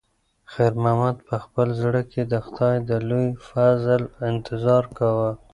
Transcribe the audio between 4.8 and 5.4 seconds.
کاوه.